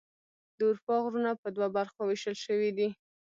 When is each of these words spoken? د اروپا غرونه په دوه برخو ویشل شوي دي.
د 0.57 0.59
اروپا 0.69 0.95
غرونه 1.03 1.31
په 1.41 1.47
دوه 1.55 1.67
برخو 1.77 1.99
ویشل 2.05 2.35
شوي 2.45 2.69
دي. 2.77 2.89